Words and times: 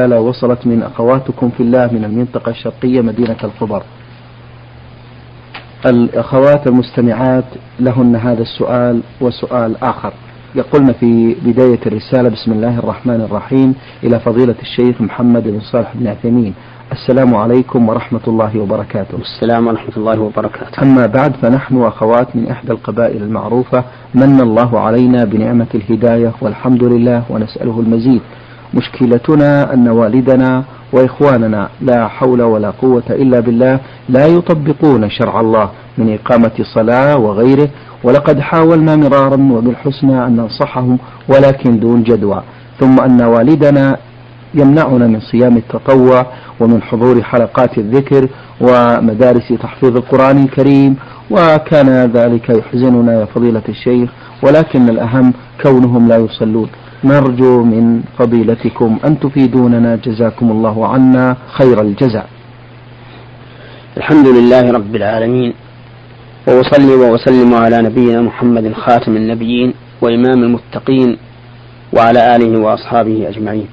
رسالة 0.00 0.20
وصلت 0.20 0.66
من 0.66 0.82
أخواتكم 0.82 1.50
في 1.50 1.62
الله 1.62 1.86
من 1.92 2.04
المنطقة 2.04 2.50
الشرقية 2.50 3.00
مدينة 3.00 3.36
الخبر. 3.44 3.82
الأخوات 5.86 6.66
المستمعات 6.66 7.44
لهن 7.80 8.16
هذا 8.16 8.42
السؤال 8.42 9.00
وسؤال 9.20 9.76
آخر. 9.82 10.12
يقولن 10.54 10.92
في 10.92 11.36
بداية 11.44 11.78
الرسالة 11.86 12.28
بسم 12.28 12.52
الله 12.52 12.78
الرحمن 12.78 13.20
الرحيم 13.20 13.74
إلى 14.04 14.20
فضيلة 14.20 14.54
الشيخ 14.62 15.00
محمد 15.00 15.42
بن 15.42 15.60
صالح 15.60 15.92
بن 15.94 16.06
عثيمين. 16.06 16.54
السلام 16.92 17.34
عليكم 17.34 17.88
ورحمة 17.88 18.20
الله 18.28 18.60
وبركاته. 18.60 19.18
السلام 19.18 19.66
ورحمة 19.66 19.96
الله 19.96 20.20
وبركاته. 20.20 20.82
أما 20.82 21.06
بعد 21.06 21.32
فنحن 21.42 21.82
أخوات 21.82 22.36
من 22.36 22.48
إحدى 22.50 22.72
القبائل 22.72 23.22
المعروفة 23.22 23.84
من 24.14 24.40
الله 24.40 24.80
علينا 24.80 25.24
بنعمة 25.24 25.66
الهداية 25.74 26.32
والحمد 26.40 26.84
لله 26.84 27.22
ونسأله 27.30 27.80
المزيد. 27.80 28.20
مشكلتنا 28.74 29.74
أن 29.74 29.88
والدنا 29.88 30.64
وإخواننا 30.92 31.68
لا 31.80 32.08
حول 32.08 32.42
ولا 32.42 32.70
قوة 32.70 33.02
إلا 33.10 33.40
بالله 33.40 33.80
لا 34.08 34.26
يطبقون 34.26 35.10
شرع 35.10 35.40
الله 35.40 35.70
من 35.98 36.14
إقامة 36.14 36.52
صلاة 36.74 37.16
وغيره 37.16 37.68
ولقد 38.04 38.40
حاولنا 38.40 38.96
مرارا 38.96 39.48
وبالحسنى 39.52 40.26
أن 40.26 40.36
ننصحهم 40.36 40.98
ولكن 41.28 41.78
دون 41.80 42.02
جدوى. 42.02 42.42
ثم 42.80 43.00
أن 43.00 43.22
والدنا 43.22 43.96
يمنعنا 44.54 45.06
من 45.06 45.20
صيام 45.20 45.56
التطوع 45.56 46.26
ومن 46.60 46.82
حضور 46.82 47.22
حلقات 47.22 47.78
الذكر 47.78 48.28
ومدارس 48.60 49.48
تحفيظ 49.62 49.96
القرآن 49.96 50.38
الكريم 50.44 50.96
وكان 51.30 51.88
ذلك 52.14 52.50
يحزننا 52.50 53.20
يا 53.20 53.24
فضيلة 53.24 53.62
الشيخ 53.68 54.10
ولكن 54.42 54.88
الأهم 54.88 55.32
كونهم 55.62 56.08
لا 56.08 56.16
يصلون. 56.16 56.68
نرجو 57.06 57.62
من 57.62 58.02
فضيلتكم 58.18 58.98
أن 59.06 59.20
تفيدوننا 59.20 59.96
جزاكم 59.96 60.50
الله 60.50 60.88
عنا 60.88 61.36
خير 61.48 61.80
الجزاء. 61.80 62.28
الحمد 63.96 64.26
لله 64.28 64.72
رب 64.72 64.96
العالمين 64.96 65.54
وأصلي 66.48 66.94
وأسلم 66.94 67.54
على 67.54 67.82
نبينا 67.82 68.22
محمد 68.22 68.72
خاتم 68.72 69.16
النبيين 69.16 69.74
وإمام 70.00 70.42
المتقين 70.42 71.16
وعلى 71.96 72.36
آله 72.36 72.60
وأصحابه 72.60 73.28
أجمعين. 73.28 73.68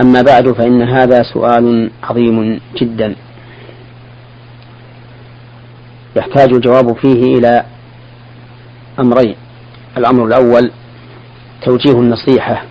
أما 0.00 0.22
بعد 0.22 0.52
فإن 0.52 0.82
هذا 0.82 1.22
سؤال 1.22 1.90
عظيم 2.02 2.60
جدا. 2.76 3.14
يحتاج 6.16 6.52
الجواب 6.52 6.96
فيه 6.96 7.38
إلى 7.38 7.64
أمرين. 9.00 9.36
الأمر 9.96 10.26
الأول 10.26 10.70
توجيه 11.62 12.00
النصيحة 12.00 12.64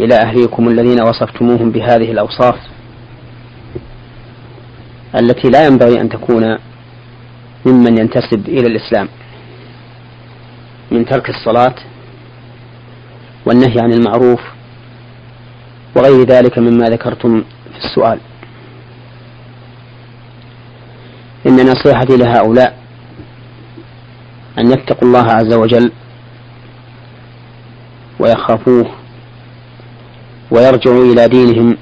إلى 0.00 0.14
أهليكم 0.14 0.68
الذين 0.68 1.02
وصفتموهم 1.02 1.70
بهذه 1.70 2.10
الأوصاف 2.12 2.56
التي 5.20 5.50
لا 5.50 5.66
ينبغي 5.66 6.00
أن 6.00 6.08
تكون 6.08 6.58
ممن 7.66 7.98
ينتسب 7.98 8.48
إلى 8.48 8.66
الإسلام 8.66 9.08
من 10.90 11.04
ترك 11.06 11.30
الصلاة 11.30 11.74
والنهي 13.46 13.80
عن 13.80 13.92
المعروف 13.92 14.40
وغير 15.96 16.26
ذلك 16.26 16.58
مما 16.58 16.88
ذكرتم 16.88 17.44
في 17.72 17.84
السؤال. 17.84 18.18
إن 21.46 21.56
نصيحتي 21.66 22.16
لهؤلاء 22.16 22.83
أن 24.58 24.70
يتقوا 24.72 25.08
الله 25.08 25.32
عز 25.32 25.52
وجل 25.54 25.92
ويخافوه 28.20 28.86
ويرجعوا 30.50 31.04
إلى 31.12 31.28
دينهم 31.28 31.76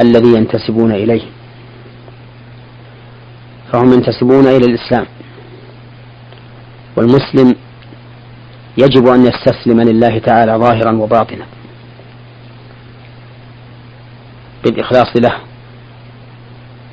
الذي 0.00 0.28
ينتسبون 0.28 0.92
إليه. 0.92 1.22
فهم 3.72 3.92
ينتسبون 3.92 4.46
إلى 4.46 4.66
الإسلام. 4.66 5.06
والمسلم 6.96 7.54
يجب 8.78 9.06
أن 9.06 9.26
يستسلم 9.26 9.80
لله 9.80 10.18
تعالى 10.18 10.52
ظاهرا 10.52 10.92
وباطنا 10.92 11.46
بالإخلاص 14.64 15.16
له 15.16 15.34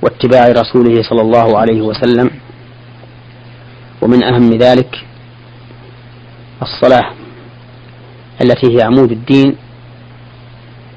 واتباع 0.02 0.48
رسوله 0.48 1.04
صلى 1.04 1.22
الله 1.22 1.58
عليه 1.58 1.82
وسلم 1.82 2.30
ومن 4.02 4.24
أهم 4.24 4.54
ذلك 4.54 5.06
الصلاة 6.62 7.14
التي 8.42 8.78
هي 8.78 8.82
عمود 8.82 9.12
الدين 9.12 9.56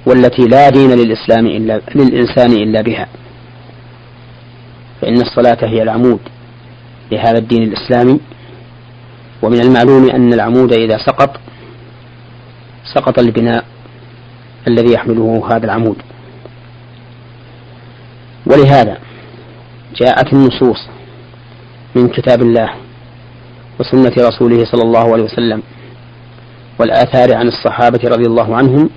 والتي 0.07 0.43
لا 0.43 0.69
دين 0.69 0.91
للإسلام 0.91 1.47
إلا 1.47 1.81
للإنسان 1.95 2.53
إلا 2.53 2.83
بها. 2.83 3.07
فإن 5.01 5.21
الصلاة 5.21 5.59
هي 5.63 5.83
العمود 5.83 6.21
لهذا 7.13 7.39
الدين 7.39 7.63
الإسلامي 7.63 8.21
ومن 9.43 9.61
المعلوم 9.61 10.11
أن 10.11 10.33
العمود 10.33 10.73
إذا 10.73 10.99
سقط 10.99 11.41
سقط 12.95 13.19
البناء 13.19 13.65
الذي 14.69 14.93
يحمله 14.93 15.49
هذا 15.51 15.65
العمود. 15.65 15.97
ولهذا 18.47 18.99
جاءت 19.95 20.33
النصوص 20.33 20.89
من 21.95 22.09
كتاب 22.09 22.43
الله 22.43 22.82
وسنة 23.81 24.29
رسوله 24.29 24.65
صلى 24.65 24.83
الله 24.83 25.13
عليه 25.13 25.23
وسلم 25.23 25.63
والآثار 26.81 27.35
عن 27.35 27.49
الصحابة 27.49 28.01
رضي 28.05 28.27
الله 28.27 28.57
عنهم 28.57 28.91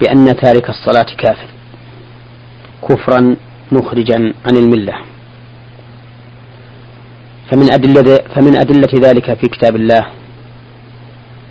بأن 0.00 0.36
تارك 0.36 0.70
الصلاة 0.70 1.06
كافر 1.18 1.48
كفرا 2.88 3.36
مخرجا 3.72 4.34
عن 4.46 4.56
الملة. 4.56 4.94
فمن 7.50 7.72
أدلة 7.72 8.20
فمن 8.34 8.56
أدلة 8.56 9.08
ذلك 9.08 9.34
في 9.34 9.48
كتاب 9.48 9.76
الله 9.76 10.06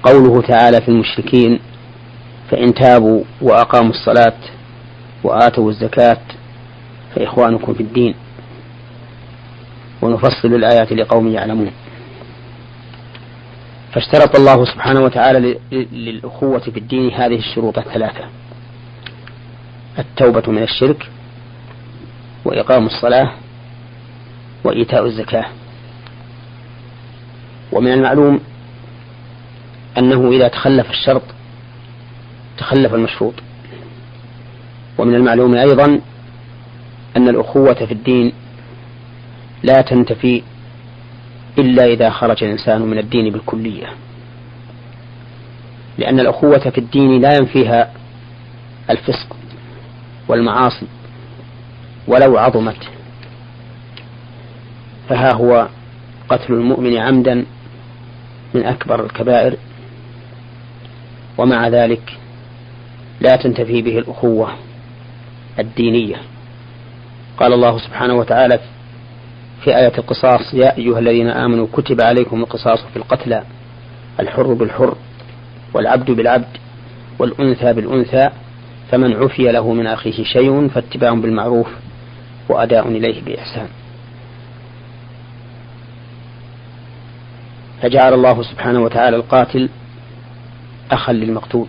قوله 0.04 0.42
تعالى 0.42 0.82
في 0.82 0.90
المشركين 0.90 1.60
فإن 2.52 2.74
تابوا 2.74 3.24
وأقاموا 3.42 3.92
الصلاة 3.92 4.38
وآتوا 5.24 5.70
الزكاة 5.70 6.22
فإخوانكم 7.16 7.74
في 7.74 7.84
الدين. 7.84 8.16
ونفصل 10.02 10.48
الآيات 10.48 10.94
لقوم 10.94 11.28
يعلمون. 11.28 11.72
فاشترط 13.94 14.36
الله 14.36 14.66
سبحانه 14.66 15.00
وتعالى 15.02 15.60
للأخوة 15.72 16.60
في 16.60 16.78
الدين 16.78 17.12
هذه 17.12 17.36
الشروط 17.36 17.78
الثلاثة 17.78 18.24
التوبة 20.00 20.52
من 20.52 20.64
الشرك 20.64 21.10
وإقام 22.46 22.86
الصلاة 22.86 23.32
وإيتاء 24.64 25.06
الزكاة. 25.06 25.46
ومن 27.72 27.94
المعلوم 27.94 28.40
أنه 29.98 30.32
إذا 30.32 30.48
تخلف 30.48 30.90
الشرط 30.90 31.24
تخلف 32.58 32.94
المشروط. 32.94 33.34
ومن 34.98 35.16
المعلوم 35.16 35.56
أيضا 35.56 36.00
أن 37.18 37.30
الأخوة 37.30 37.74
في 37.74 37.92
الدين 37.92 38.34
لا 39.64 39.82
تنتفي 39.82 40.44
إلا 41.58 41.86
إذا 41.86 42.10
خرج 42.10 42.44
الإنسان 42.44 42.82
من 42.82 42.98
الدين 42.98 43.34
بالكلية. 43.34 43.88
لأن 45.98 46.20
الأخوة 46.20 46.60
في 46.60 46.78
الدين 46.78 47.22
لا 47.22 47.36
ينفيها 47.36 47.94
الفسق 48.90 49.36
والمعاصي 50.28 50.88
ولو 52.08 52.38
عظمت. 52.38 52.90
فها 55.10 55.34
هو 55.34 55.68
قتل 56.30 56.54
المؤمن 56.54 56.98
عمدا 56.98 57.46
من 58.54 58.64
أكبر 58.66 59.06
الكبائر. 59.06 59.58
ومع 61.38 61.68
ذلك 61.68 62.18
لا 63.22 63.36
تنتفي 63.36 63.82
به 63.82 63.98
الأخوة 63.98 64.54
الدينية. 65.60 66.16
قال 67.38 67.54
الله 67.54 67.78
سبحانه 67.78 68.14
وتعالى 68.14 68.60
في 69.64 69.78
آية 69.78 69.98
القصاص 69.98 70.54
يا 70.54 70.78
أيها 70.78 71.00
الذين 71.00 71.30
آمنوا 71.30 71.68
كتب 71.74 72.02
عليكم 72.02 72.42
القصاص 72.42 72.84
في 72.94 72.98
القتلى 72.98 73.44
الحر 74.20 74.54
بالحر 74.54 74.96
والعبد 75.74 76.12
بالعبد 76.12 76.58
والأنثى 77.20 77.74
بالأنثى 77.74 78.30
فمن 78.92 79.14
عفي 79.14 79.44
له 79.52 79.74
من 79.74 79.88
أخيه 79.88 80.24
شيء 80.24 80.68
فاتباع 80.68 81.14
بالمعروف 81.14 81.68
وأداء 82.50 82.88
إليه 82.88 83.22
بإحسان. 83.22 83.68
فجعل 87.82 88.14
الله 88.14 88.44
سبحانه 88.44 88.80
وتعالى 88.80 89.16
القاتل 89.16 89.70
أخا 90.92 91.14
للمقتول 91.14 91.68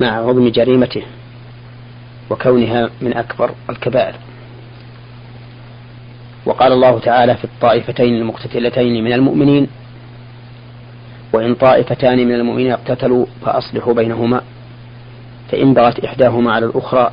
مع 0.00 0.08
عظم 0.08 0.48
جريمته 0.48 1.02
وكونها 2.30 2.90
من 3.02 3.16
أكبر 3.16 3.50
الكبائر. 3.70 4.14
وقال 6.46 6.72
الله 6.72 6.98
تعالى 6.98 7.36
في 7.36 7.44
الطائفتين 7.44 8.14
المقتتلتين 8.14 9.04
من 9.04 9.12
المؤمنين 9.12 9.68
وإن 11.32 11.54
طائفتان 11.54 12.18
من 12.18 12.34
المؤمنين 12.34 12.72
اقتتلوا 12.72 13.26
فأصلحوا 13.44 13.94
بينهما 13.94 14.40
فإن 15.50 15.74
بغت 15.74 16.04
إحداهما 16.04 16.52
على 16.52 16.66
الأخرى 16.66 17.10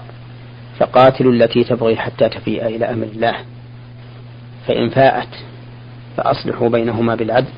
فقاتلوا 0.79 1.33
التي 1.33 1.63
تبغي 1.63 1.95
حتى 1.95 2.29
تفيء 2.29 2.65
إلى 2.65 2.85
أمر 2.85 3.05
الله. 3.05 3.35
فإن 4.67 4.89
فاءت 4.89 5.27
فأصلحوا 6.17 6.69
بينهما 6.69 7.15
بالعدل 7.15 7.49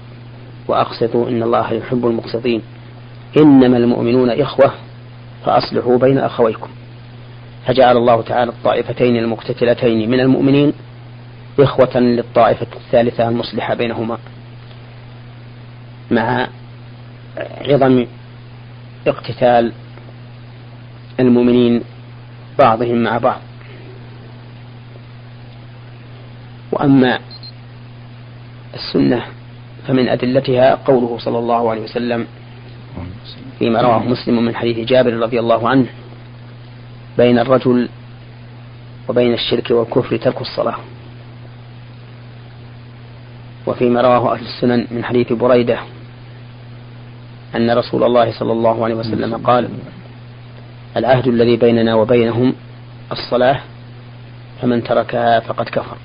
وأقسطوا 0.68 1.30
إن 1.30 1.44
الله 1.44 1.74
يحب 1.74 2.06
المقسطين. 2.06 2.62
إنما 3.38 3.78
المؤمنون 3.78 4.30
إخوة 4.30 4.72
فأصلحوا 5.46 5.98
بين 5.98 6.18
أخويكم. 6.18 6.70
فجعل 7.66 7.98
الله 7.98 8.22
تعالى 8.22 8.52
الطائفتين 8.52 9.16
المقتتلتين 9.16 10.10
من 10.10 10.20
المؤمنين 10.20 10.74
إخوة 11.60 12.00
للطائفة 12.00 12.68
الثالثة 12.76 13.30
المصلحة 13.30 13.74
بينهما 13.74 14.18
مع 16.12 16.48
عظم 17.38 18.06
اقتتال 19.08 19.72
المؤمنين 21.20 21.82
بعضهم 22.60 23.04
مع 23.04 23.18
بعض. 23.18 23.40
وأما 26.72 27.20
السنة 28.74 29.26
فمن 29.88 30.08
أدلتها 30.08 30.76
قوله 30.76 31.18
صلى 31.20 31.40
الله 31.40 31.70
عليه 31.70 31.82
وسلم 31.82 32.28
فيما 33.60 33.82
رواه 33.82 34.00
مسلم 34.00 34.46
من 34.46 34.56
حديث 34.56 34.88
جابر 34.88 35.14
رضي 35.14 35.40
الله 35.40 35.70
عنه 35.70 35.86
بين 37.18 37.40
الرجل 37.40 37.90
وبين 39.08 39.34
الشرك 39.34 39.72
والكفر 39.72 40.18
ترك 40.18 40.42
الصلاة. 40.42 40.78
وفيما 43.68 44.02
رواه 44.02 44.34
أهل 44.34 44.46
السنن 44.46 44.88
من 44.92 45.04
حديث 45.04 45.34
بريدة 45.34 45.80
أن 47.56 47.72
رسول 47.72 48.04
الله 48.04 48.40
صلى 48.40 48.52
الله 48.52 48.84
عليه 48.84 48.96
وسلم 48.96 49.36
قال 49.36 49.70
العهد 50.98 51.28
الذي 51.28 51.58
بيننا 51.58 51.96
وبينهم 51.96 52.54
الصلاة 53.12 53.62
فمن 54.62 54.84
تركها 54.84 55.40
فقد 55.40 55.70
كفر. 55.70 55.98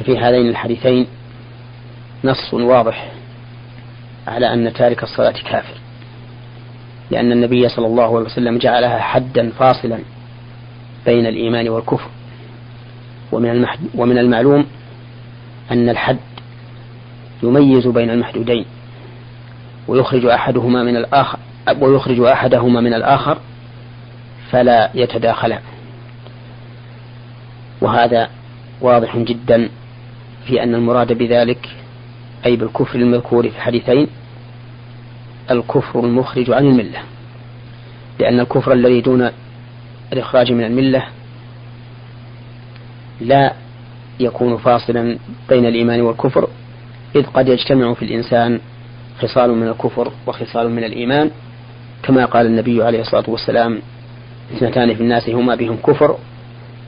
ففي 0.00 0.18
هذين 0.18 0.48
الحديثين 0.48 1.06
نص 2.24 2.54
واضح 2.54 3.12
على 4.26 4.52
أن 4.52 4.72
تارك 4.72 5.02
الصلاة 5.02 5.34
كافر 5.50 5.74
لأن 7.10 7.32
النبي 7.32 7.68
صلى 7.68 7.86
الله 7.86 8.16
عليه 8.16 8.26
وسلم 8.26 8.58
جعلها 8.58 8.98
حدا 8.98 9.50
فاصلا 9.50 9.98
بين 11.06 11.26
الإيمان 11.26 11.68
والكفر 11.68 12.08
ومن 13.32 13.66
ومن 13.94 14.18
المعلوم 14.18 14.66
أن 15.70 15.88
الحد 15.88 16.18
يميز 17.42 17.86
بين 17.86 18.10
المحدودين 18.10 18.64
ويخرج 19.88 20.26
أحدهما 20.26 20.82
من 20.82 20.96
الآخر 20.96 21.38
ويخرج 21.80 22.20
أحدهما 22.20 22.80
من 22.80 22.94
الآخر 22.94 23.38
فلا 24.50 24.90
يتداخلان 24.94 25.60
وهذا 27.80 28.30
واضح 28.80 29.16
جدا 29.16 29.68
في 30.46 30.62
أن 30.62 30.74
المراد 30.74 31.12
بذلك 31.12 31.68
أي 32.46 32.56
بالكفر 32.56 32.98
المذكور 32.98 33.50
في 33.50 33.56
الحديثين 33.56 34.06
الكفر 35.50 36.00
المخرج 36.00 36.50
عن 36.50 36.66
الملة. 36.66 36.98
لأن 38.20 38.40
الكفر 38.40 38.72
الذي 38.72 39.00
دون 39.00 39.30
الإخراج 40.12 40.52
من 40.52 40.64
الملة 40.64 41.04
لا 43.20 43.52
يكون 44.20 44.56
فاصلا 44.56 45.18
بين 45.48 45.66
الإيمان 45.66 46.00
والكفر 46.00 46.48
إذ 47.16 47.26
قد 47.26 47.48
يجتمع 47.48 47.94
في 47.94 48.04
الإنسان 48.04 48.60
خصال 49.20 49.50
من 49.50 49.68
الكفر 49.68 50.12
وخصال 50.26 50.70
من 50.70 50.84
الإيمان 50.84 51.30
كما 52.02 52.24
قال 52.24 52.46
النبي 52.46 52.82
عليه 52.82 53.00
الصلاة 53.00 53.24
والسلام 53.28 53.80
اثنتان 54.56 54.94
في 54.94 55.00
الناس 55.00 55.28
هما 55.28 55.54
بهم 55.54 55.76
كفر 55.76 56.18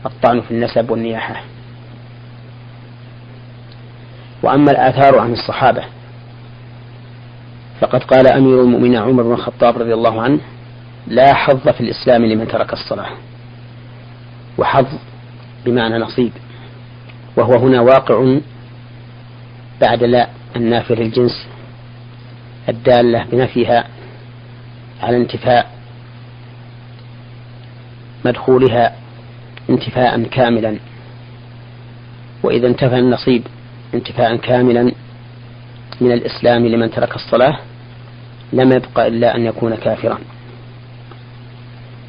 الطعن 0.07 0.41
في 0.41 0.51
النسب 0.51 0.91
والنياحة. 0.91 1.45
وأما 4.43 4.71
الآثار 4.71 5.19
عن 5.19 5.33
الصحابة 5.33 5.83
فقد 7.81 8.05
قال 8.05 8.27
أمير 8.27 8.63
المؤمنين 8.63 8.97
عمر 8.97 9.23
بن 9.23 9.33
الخطاب 9.33 9.79
رضي 9.79 9.95
الله 9.95 10.23
عنه 10.23 10.39
لا 11.07 11.35
حظ 11.35 11.69
في 11.69 11.81
الإسلام 11.81 12.25
لمن 12.25 12.49
ترك 12.49 12.73
الصلاة 12.73 13.11
وحظ 14.59 14.87
بمعنى 15.65 15.99
نصيب. 15.99 16.33
وهو 17.37 17.55
هنا 17.55 17.81
واقع 17.81 18.39
بعد 19.81 20.05
لا 20.05 20.29
النافية 20.57 20.95
للجنس 20.95 21.47
الدالة 22.69 23.25
بنفيها 23.25 23.85
على 25.03 25.17
انتفاء 25.17 25.71
مدخولها 28.25 28.97
انتفاء 29.71 30.23
كاملا. 30.23 30.79
وإذا 32.43 32.67
انتفى 32.69 32.99
النصيب 32.99 33.43
انتفاء 33.95 34.37
كاملا 34.37 34.93
من 36.01 36.13
الإسلام 36.13 36.67
لمن 36.67 36.91
ترك 36.91 37.17
الصلاة 37.17 37.59
لم 38.53 38.73
يبق 38.73 39.01
إلا 39.01 39.37
أن 39.37 39.47
يكون 39.47 39.75
كافرا. 39.75 40.19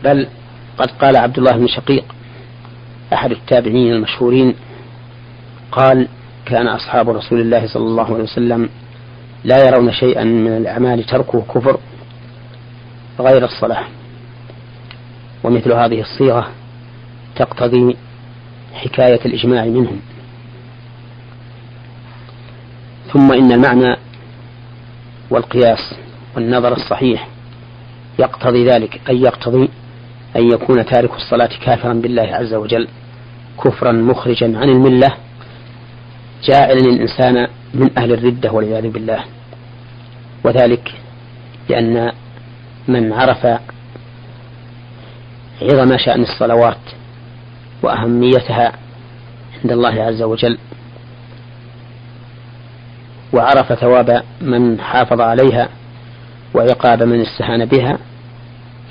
بل 0.04 0.28
قد 0.78 0.92
قال 0.92 1.18
عبد 1.18 1.38
الله 1.38 1.52
بن 1.52 1.68
شقيق 1.68 2.06
أحد 3.14 3.32
التابعين 3.32 3.94
المشهورين 3.94 4.56
قال 5.72 6.08
كان 6.46 6.68
أصحاب 6.68 7.10
رسول 7.10 7.42
الله 7.42 7.68
صلى 7.68 7.84
الله 7.84 8.06
عليه 8.06 8.24
وسلم 8.24 8.70
لا 9.44 9.68
يرون 9.68 9.92
شيئا 9.92 10.24
من 10.24 10.58
الأعمال 10.58 11.04
تركه 11.04 11.42
كفر 11.42 11.80
غير 13.20 13.46
الصلاة. 13.46 13.86
ومثل 15.44 15.72
هذه 15.74 16.02
الصيغة 16.02 16.48
تقتضي 17.36 17.98
حكاية 18.74 19.20
الإجماع 19.26 19.66
منهم. 19.66 20.00
ثم 23.14 23.32
إن 23.32 23.52
المعنى 23.52 23.96
والقياس 25.30 25.96
والنظر 26.36 26.74
الصحيح 26.74 27.28
يقتضي 28.20 28.66
ذلك 28.66 29.02
أي 29.10 29.22
يقتضي 29.22 29.70
أن 30.36 30.52
يكون 30.52 30.86
تارك 30.86 31.14
الصلاة 31.14 31.50
كافرا 31.66 31.94
بالله 31.94 32.36
عز 32.36 32.54
وجل 32.54 32.88
كفرا 33.64 33.92
مخرجا 33.92 34.58
عن 34.58 34.70
الملة 34.70 35.14
جاعلا 36.44 36.80
الإنسان 36.80 37.48
من 37.74 37.90
أهل 37.98 38.14
الردة 38.14 38.52
والعياذ 38.52 38.90
بالله. 38.90 39.24
وذلك 40.44 40.92
لأن 41.70 42.12
من 42.88 43.14
عرف 43.14 43.46
عظم 45.62 45.98
شأن 45.98 46.22
الصلوات 46.22 46.78
وأهميتها 47.84 48.72
عند 49.64 49.72
الله 49.72 50.04
عز 50.04 50.22
وجل 50.22 50.58
وعرف 53.34 53.74
ثواب 53.74 54.24
من 54.42 54.80
حافظ 54.80 55.22
عليها 55.22 55.70
وعقاب 56.54 57.04
من 57.04 57.22
استهان 57.22 57.66
بها 57.66 57.98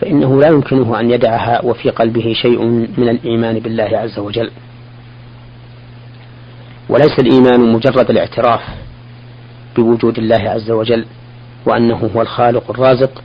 فإنه 0.01 0.41
لا 0.41 0.49
يمكنه 0.49 1.01
أن 1.01 1.11
يدعها 1.11 1.65
وفي 1.65 1.91
قلبه 1.91 2.33
شيء 2.33 2.65
من 2.97 3.09
الإيمان 3.09 3.59
بالله 3.59 3.99
عز 3.99 4.19
وجل. 4.19 4.51
وليس 6.91 7.19
الإيمان 7.19 7.73
مجرد 7.73 8.11
الاعتراف 8.11 8.61
بوجود 9.77 10.19
الله 10.19 10.51
عز 10.51 10.71
وجل 10.71 11.07
وأنه 11.67 12.11
هو 12.17 12.23
الخالق 12.23 12.71
الرازق 12.71 13.23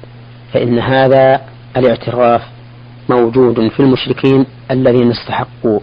فإن 0.54 0.80
هذا 0.80 1.42
الاعتراف 1.78 2.42
موجود 3.10 3.68
في 3.68 3.80
المشركين 3.80 4.46
الذين 4.72 5.12
استحقوا 5.12 5.80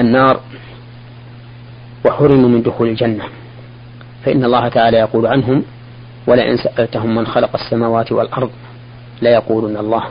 النار 0.00 0.40
وحرموا 2.06 2.48
من 2.48 2.62
دخول 2.62 2.88
الجنة. 2.88 3.24
فإن 4.24 4.44
الله 4.44 4.68
تعالى 4.68 4.96
يقول 4.96 5.26
عنهم 5.26 5.62
ولئن 6.26 6.56
سألتهم 6.56 7.14
من 7.14 7.26
خلق 7.26 7.50
السماوات 7.54 8.12
والأرض 8.12 8.50
ليقولن 9.22 9.76
الله 9.76 10.04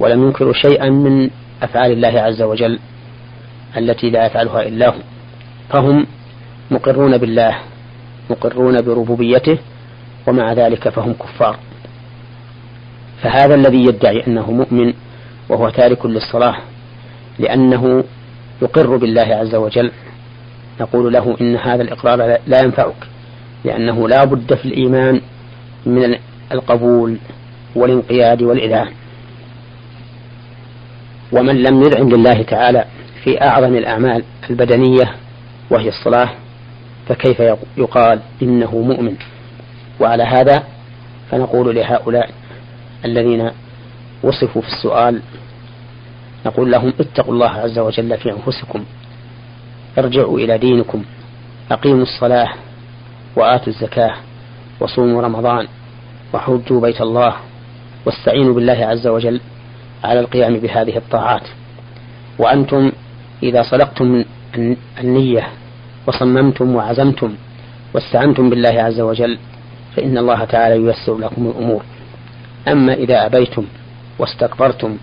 ولم 0.00 0.22
ينكروا 0.22 0.52
شيئا 0.52 0.90
من 0.90 1.30
أفعال 1.62 1.92
الله 1.92 2.20
عز 2.20 2.42
وجل. 2.42 2.78
التي 3.76 4.10
لا 4.10 4.26
يفعلها 4.26 4.62
إلا 4.62 4.88
هو. 4.88 5.00
فهم 5.70 6.06
مقرون 6.70 7.18
بالله 7.18 7.58
مقرون 8.30 8.80
بربوبيته 8.80 9.58
ومع 10.26 10.52
ذلك 10.52 10.88
فهم 10.88 11.12
كفار. 11.12 11.56
فهذا 13.22 13.54
الذي 13.54 13.84
يدعي 13.84 14.26
أنه 14.26 14.50
مؤمن 14.50 14.92
وهو 15.48 15.68
تارك 15.68 16.06
للصلاة 16.06 16.56
لأنه 17.38 18.04
يقر 18.62 18.96
بالله 18.96 19.34
عز 19.34 19.54
وجل. 19.54 19.90
نقول 20.80 21.12
له 21.12 21.36
إن 21.40 21.56
هذا 21.56 21.82
الإقرار 21.82 22.38
لا 22.46 22.60
ينفعك 22.64 23.06
لأنه 23.64 24.08
لا 24.08 24.24
بد 24.24 24.54
في 24.54 24.64
الإيمان 24.64 25.20
من 25.86 26.16
القبول 26.52 27.16
والانقياد 27.76 28.42
والإذعان 28.42 28.92
ومن 31.32 31.62
لم 31.62 31.82
يذعن 31.82 32.08
لله 32.08 32.42
تعالى 32.42 32.84
في 33.24 33.42
أعظم 33.42 33.76
الأعمال 33.76 34.24
البدنية 34.50 35.14
وهي 35.70 35.88
الصلاة 35.88 36.28
فكيف 37.08 37.42
يقال 37.76 38.20
إنه 38.42 38.78
مؤمن؟ 38.78 39.16
وعلى 40.00 40.22
هذا 40.22 40.62
فنقول 41.30 41.74
لهؤلاء 41.76 42.30
الذين 43.04 43.50
وصفوا 44.22 44.62
في 44.62 44.68
السؤال 44.68 45.20
نقول 46.46 46.70
لهم 46.72 46.92
اتقوا 47.00 47.34
الله 47.34 47.50
عز 47.50 47.78
وجل 47.78 48.18
في 48.18 48.32
أنفسكم 48.32 48.84
ارجعوا 49.98 50.38
إلى 50.38 50.58
دينكم 50.58 51.04
أقيموا 51.70 52.02
الصلاة 52.02 52.48
وآتوا 53.36 53.72
الزكاة 53.72 54.14
وصوموا 54.80 55.22
رمضان 55.22 55.68
وحجوا 56.34 56.80
بيت 56.80 57.00
الله 57.00 57.34
واستعينوا 58.06 58.54
بالله 58.54 58.86
عز 58.86 59.06
وجل 59.06 59.40
على 60.04 60.20
القيام 60.20 60.58
بهذه 60.58 60.96
الطاعات. 60.96 61.42
وأنتم 62.38 62.92
إذا 63.44 63.62
صدقتم 63.62 64.24
النية 65.00 65.48
وصممتم 66.06 66.76
وعزمتم 66.76 67.34
واستعنتم 67.94 68.50
بالله 68.50 68.82
عز 68.82 69.00
وجل 69.00 69.38
فإن 69.96 70.18
الله 70.18 70.44
تعالى 70.44 70.84
ييسر 70.84 71.18
لكم 71.18 71.46
الأمور. 71.46 71.82
أما 72.68 72.94
إذا 72.94 73.26
أبيتم 73.26 73.64
واستكبرتم 74.18 74.96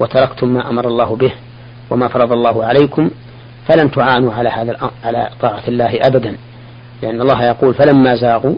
وتركتم 0.00 0.48
ما 0.48 0.70
أمر 0.70 0.88
الله 0.88 1.16
به 1.16 1.32
وما 1.90 2.08
فرض 2.08 2.32
الله 2.32 2.64
عليكم 2.64 3.10
فلن 3.68 3.90
تعانوا 3.90 4.32
على 4.32 4.48
هذا 4.48 4.90
على 5.04 5.30
طاعة 5.40 5.62
الله 5.68 5.98
أبدا. 6.06 6.36
لأن 7.02 7.20
الله 7.20 7.44
يقول 7.44 7.74
فلما 7.74 8.14
زاغوا 8.14 8.54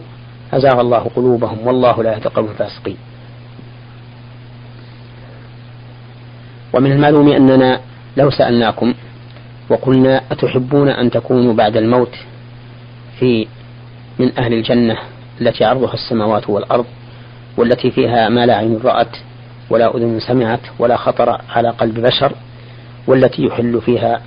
أزاغ 0.53 0.81
الله 0.81 1.11
قلوبهم 1.15 1.67
والله 1.67 2.03
لا 2.03 2.13
يهدي 2.13 2.25
القوم 2.25 2.45
الفاسقين. 2.45 2.97
ومن 6.73 6.91
المعلوم 6.91 7.27
أننا 7.31 7.79
لو 8.17 8.29
سألناكم 8.29 8.93
وقلنا 9.69 10.21
أتحبون 10.31 10.89
أن 10.89 11.11
تكونوا 11.11 11.53
بعد 11.53 11.77
الموت 11.77 12.15
في 13.19 13.47
من 14.19 14.31
أهل 14.37 14.53
الجنة 14.53 14.97
التي 15.41 15.65
عرضها 15.65 15.93
السماوات 15.93 16.49
والأرض 16.49 16.85
والتي 17.57 17.91
فيها 17.91 18.29
ما 18.29 18.45
لا 18.45 18.55
عين 18.55 18.79
رأت 18.83 19.17
ولا 19.69 19.97
أذن 19.97 20.19
سمعت 20.19 20.59
ولا 20.79 20.97
خطر 20.97 21.41
على 21.49 21.69
قلب 21.69 21.99
بشر 21.99 22.33
والتي 23.07 23.43
يحل 23.45 23.81
فيها 23.81 24.21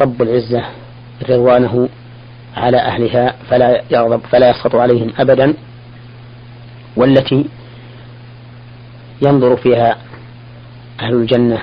رب 0.00 0.22
العزة 0.22 0.64
رضوانه 1.30 1.88
على 2.56 2.76
أهلها 2.76 3.34
فلا 3.50 3.82
يغضب 3.90 4.20
فلا 4.30 4.50
يسخط 4.50 4.74
عليهم 4.74 5.12
أبدا 5.18 5.54
والتي 6.96 7.44
ينظر 9.22 9.56
فيها 9.56 9.96
أهل 11.00 11.14
الجنة 11.14 11.58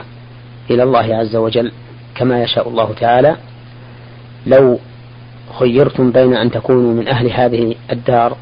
إلى 0.70 0.84
الله 0.84 1.16
عز 1.16 1.36
وجل 1.36 1.72
كما 2.18 2.44
يشاء 2.44 2.70
الله 2.70 2.94
تعالى. 2.94 3.36
لو 4.48 4.80
خيرتم 5.60 6.12
بين 6.12 6.34
أن 6.34 6.52
تكونوا 6.52 6.94
من 6.94 7.08
أهل 7.08 7.32
هذه 7.32 7.76
الدار 7.92 8.38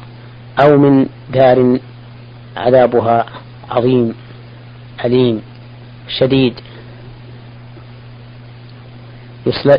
أو 0.58 0.78
من 0.78 1.06
دار 1.32 1.78
عذابها 2.56 3.26
عظيم 3.70 4.14
أليم 5.04 5.42
شديد. 6.18 6.54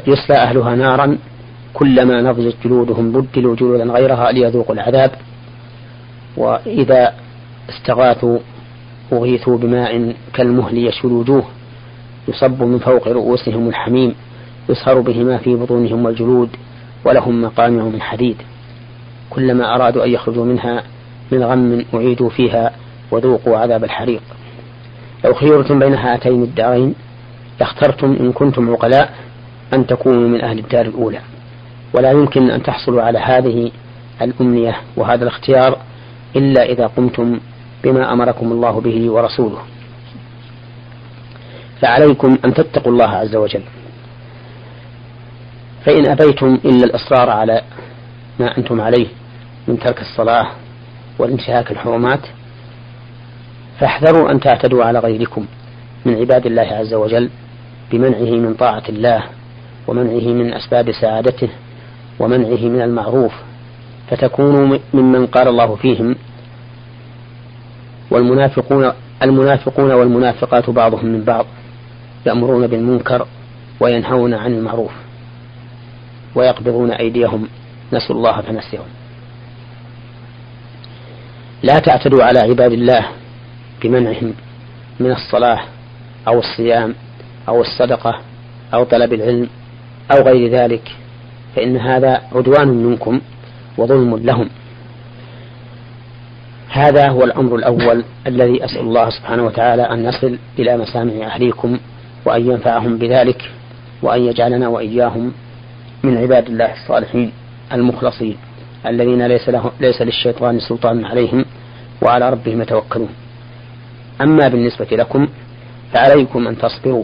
يصلى 0.07 0.35
أهلها 0.35 0.75
نارا 0.75 1.17
كلما 1.73 2.21
نضجت 2.21 2.55
جلودهم 2.63 3.11
بدلوا 3.11 3.55
جلودا 3.55 3.83
غيرها 3.83 4.31
ليذوقوا 4.31 4.75
العذاب. 4.75 5.11
وإذا 6.37 7.13
استغاثوا 7.69 8.39
أغيثوا 9.13 9.57
بماء 9.57 10.15
كالمهل 10.33 10.77
يشوي 10.77 11.11
الوجوه. 11.11 11.43
يصب 12.27 12.63
من 12.63 12.79
فوق 12.79 13.07
رؤوسهم 13.07 13.69
الحميم 13.69 14.15
يصهر 14.69 14.99
به 14.99 15.23
ما 15.23 15.37
في 15.37 15.55
بطونهم 15.55 16.05
والجلود 16.05 16.49
ولهم 17.05 17.41
مقامع 17.41 17.83
من 17.83 18.01
حديد. 18.01 18.35
كلما 19.29 19.75
أرادوا 19.75 20.05
أن 20.05 20.09
يخرجوا 20.09 20.45
منها 20.45 20.83
من 21.31 21.43
غم 21.43 21.85
أعيدوا 21.93 22.29
فيها 22.29 22.71
وذوقوا 23.11 23.57
عذاب 23.57 23.83
الحريق. 23.83 24.21
لو 25.25 25.33
خيرتم 25.33 25.79
بين 25.79 25.93
هاتين 25.93 26.43
الدارين 26.43 26.95
لاخترتم 27.59 28.17
إن 28.19 28.31
كنتم 28.31 28.71
عقلاء 28.71 29.13
أن 29.73 29.87
تكونوا 29.87 30.29
من 30.29 30.41
أهل 30.41 30.59
الدار 30.59 30.85
الأولى. 30.85 31.19
ولا 31.93 32.11
يمكن 32.11 32.49
أن 32.49 32.63
تحصلوا 32.63 33.01
على 33.01 33.19
هذه 33.19 33.71
الأمنية 34.21 34.75
وهذا 34.97 35.23
الاختيار 35.23 35.77
إلا 36.35 36.63
إذا 36.63 36.87
قمتم 36.87 37.39
بما 37.83 38.13
أمركم 38.13 38.51
الله 38.51 38.81
به 38.81 39.11
ورسوله. 39.11 39.59
فعليكم 41.81 42.37
أن 42.45 42.53
تتقوا 42.53 42.91
الله 42.91 43.09
عز 43.09 43.35
وجل. 43.35 43.61
فإن 45.85 46.07
أبيتم 46.09 46.59
إلا 46.65 46.85
الإصرار 46.85 47.29
على 47.29 47.61
ما 48.39 48.57
أنتم 48.57 48.81
عليه 48.81 49.07
من 49.67 49.79
ترك 49.79 50.01
الصلاة 50.01 50.47
وانتهاك 51.19 51.71
الحرمات 51.71 52.19
فاحذروا 53.79 54.31
أن 54.31 54.39
تعتدوا 54.39 54.83
على 54.83 54.99
غيركم 54.99 55.45
من 56.05 56.15
عباد 56.15 56.45
الله 56.45 56.61
عز 56.61 56.93
وجل 56.93 57.29
بمنعه 57.91 58.39
من 58.39 58.53
طاعة 58.53 58.83
الله 58.89 59.23
ومنعه 59.87 60.33
من 60.33 60.53
أسباب 60.53 60.91
سعادته 60.91 61.49
ومنعه 62.19 62.69
من 62.69 62.81
المعروف. 62.81 63.33
فتكونوا 64.09 64.77
ممن 64.93 65.25
قال 65.25 65.47
الله 65.47 65.75
فيهم 65.75 66.15
والمنافقون 68.11 68.91
المنافقون 69.23 69.91
والمنافقات 69.91 70.69
بعضهم 70.69 71.05
من 71.05 71.23
بعض. 71.23 71.45
يأمرون 72.27 72.67
بالمنكر 72.67 73.27
وينهون 73.79 74.33
عن 74.33 74.53
المعروف 74.53 74.91
ويقبضون 76.35 76.91
أيديهم 76.91 77.47
نسوا 77.93 78.15
الله 78.15 78.41
فنسيهم. 78.41 78.87
لا 81.63 81.79
تعتدوا 81.79 82.23
على 82.23 82.39
عباد 82.39 82.71
الله 82.71 83.05
بمنعهم 83.83 84.33
من 84.99 85.11
الصلاة 85.11 85.59
أو 86.27 86.39
الصيام 86.39 86.95
أو 87.47 87.61
الصدقة 87.61 88.19
أو 88.73 88.83
طلب 88.83 89.13
العلم 89.13 89.49
أو 90.11 90.21
غير 90.23 90.51
ذلك 90.51 90.91
فإن 91.55 91.77
هذا 91.77 92.21
عدوان 92.31 92.67
منكم 92.67 93.21
وظلم 93.77 94.17
لهم. 94.17 94.49
هذا 96.69 97.09
هو 97.09 97.23
الأمر 97.23 97.55
الأول 97.55 98.03
الذي 98.27 98.65
أسأل 98.65 98.79
الله 98.79 99.09
سبحانه 99.09 99.45
وتعالى 99.45 99.81
أن 99.81 100.07
نصل 100.07 100.37
إلى 100.59 100.77
مسامع 100.77 101.25
أهليكم 101.25 101.79
وأن 102.27 102.51
ينفعهم 102.51 102.97
بذلك 102.97 103.51
وأن 104.01 104.21
يجعلنا 104.21 104.67
وإياهم 104.67 105.31
من 106.03 106.17
عباد 106.17 106.47
الله 106.47 106.73
الصالحين 106.73 107.31
المخلصين 107.73 108.37
الذين 108.85 109.27
ليس, 109.27 109.49
له 109.49 109.71
ليس 109.79 110.01
للشيطان 110.01 110.59
سلطان 110.59 111.05
عليهم 111.05 111.45
وعلى 112.01 112.29
ربهم 112.29 112.61
يتوكلون. 112.61 113.09
أما 114.21 114.47
بالنسبة 114.47 114.87
لكم 114.91 115.27
فعليكم 115.93 116.47
أن 116.47 116.57
تصبروا 116.57 117.03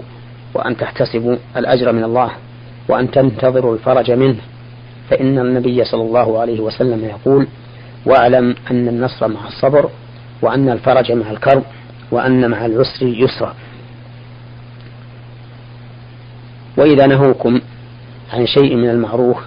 وأن 0.53 0.77
تحتسبوا 0.77 1.35
الأجر 1.57 1.91
من 1.91 2.03
الله 2.03 2.31
وأن 2.89 3.11
تنتظروا 3.11 3.73
الفرج 3.73 4.11
منه. 4.11 4.37
فإن 5.09 5.39
النبي 5.39 5.83
صلى 5.83 6.01
الله 6.01 6.39
عليه 6.39 6.59
وسلم 6.59 7.05
يقول 7.05 7.47
واعلم 8.05 8.55
أن 8.71 8.87
النصر 8.87 9.27
مع 9.27 9.47
الصبر 9.47 9.89
وأن 10.41 10.69
الفرج 10.69 11.11
مع 11.11 11.31
الكرب 11.31 11.63
وأن 12.11 12.49
مع 12.49 12.65
العسر 12.65 13.05
يسرا. 13.05 13.53
وإذا 16.77 17.07
نهوكم 17.07 17.61
عن 18.33 18.47
شيء 18.47 18.75
من 18.75 18.89
المعروف 18.89 19.37